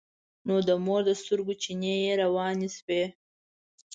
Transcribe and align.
نو 0.47 0.55
د 0.67 0.69
مور 0.85 1.01
د 1.07 1.11
سترګو 1.21 1.53
چينې 1.61 1.93
يې 2.03 2.13
روانې 2.21 2.69
شوې. 2.77 3.03